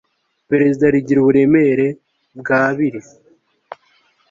[0.49, 1.87] Perezida rigira uburemere
[2.39, 2.99] bw abiri